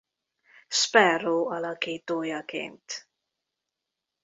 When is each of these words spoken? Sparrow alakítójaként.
Sparrow 0.69 1.47
alakítójaként. 1.51 3.07